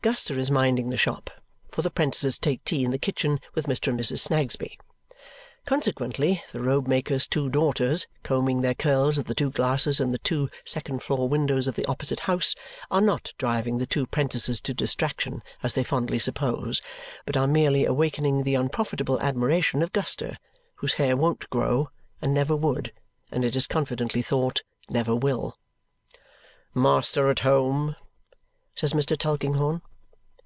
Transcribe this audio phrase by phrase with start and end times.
[0.00, 1.28] Guster is minding the shop,
[1.72, 3.88] for the 'prentices take tea in the kitchen with Mr.
[3.88, 4.18] and Mrs.
[4.20, 4.78] Snagsby;
[5.66, 10.18] consequently, the robe maker's two daughters, combing their curls at the two glasses in the
[10.18, 12.54] two second floor windows of the opposite house,
[12.92, 16.80] are not driving the two 'prentices to distraction as they fondly suppose,
[17.26, 20.36] but are merely awakening the unprofitable admiration of Guster,
[20.76, 21.90] whose hair won't grow,
[22.22, 22.92] and never would,
[23.32, 25.58] and it is confidently thought, never will.
[26.72, 27.96] "Master at home?"
[28.76, 29.18] says Mr.
[29.18, 29.82] Tulkinghorn.